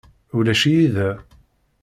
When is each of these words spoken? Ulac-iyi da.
Ulac-iyi 0.37 0.87
da. 0.95 1.09